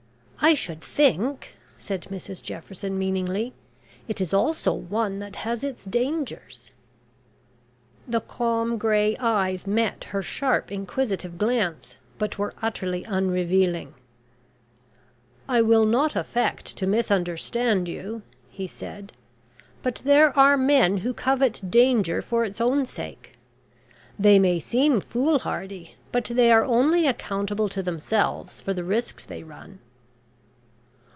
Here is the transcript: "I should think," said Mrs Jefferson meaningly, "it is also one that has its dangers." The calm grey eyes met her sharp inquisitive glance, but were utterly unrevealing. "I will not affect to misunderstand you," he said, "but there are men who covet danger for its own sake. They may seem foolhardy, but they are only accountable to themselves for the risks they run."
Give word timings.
"I 0.43 0.55
should 0.55 0.81
think," 0.81 1.53
said 1.77 2.07
Mrs 2.09 2.41
Jefferson 2.41 2.97
meaningly, 2.97 3.53
"it 4.07 4.19
is 4.19 4.33
also 4.33 4.73
one 4.73 5.19
that 5.19 5.35
has 5.45 5.63
its 5.63 5.85
dangers." 5.85 6.71
The 8.07 8.21
calm 8.21 8.79
grey 8.79 9.15
eyes 9.17 9.67
met 9.67 10.05
her 10.05 10.23
sharp 10.23 10.71
inquisitive 10.71 11.37
glance, 11.37 11.97
but 12.17 12.39
were 12.39 12.55
utterly 12.59 13.03
unrevealing. 13.03 13.93
"I 15.47 15.61
will 15.61 15.85
not 15.85 16.15
affect 16.15 16.75
to 16.77 16.87
misunderstand 16.87 17.87
you," 17.87 18.23
he 18.49 18.65
said, 18.65 19.13
"but 19.83 20.01
there 20.03 20.35
are 20.37 20.57
men 20.57 20.97
who 20.97 21.13
covet 21.13 21.61
danger 21.69 22.19
for 22.23 22.43
its 22.45 22.59
own 22.59 22.87
sake. 22.87 23.37
They 24.17 24.39
may 24.39 24.59
seem 24.59 25.01
foolhardy, 25.01 25.97
but 26.11 26.25
they 26.25 26.51
are 26.51 26.65
only 26.65 27.05
accountable 27.05 27.69
to 27.69 27.83
themselves 27.83 28.59
for 28.59 28.73
the 28.73 28.83
risks 28.83 29.23
they 29.23 29.43
run." 29.43 29.77